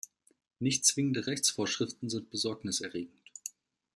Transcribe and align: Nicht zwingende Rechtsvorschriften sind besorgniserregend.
Nicht 0.57 0.83
zwingende 0.83 1.27
Rechtsvorschriften 1.27 2.09
sind 2.09 2.31
besorgniserregend. 2.31 3.13